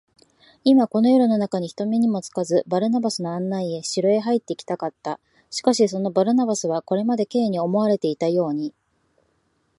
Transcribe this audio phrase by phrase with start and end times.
[0.63, 5.19] 今、この夜なかに、人目にもつかず、バルナバスの案内で城へ入っていきたかった。
[5.51, 8.73] しかし、そのバルナバスは、これまで Ｋ に思われていたように、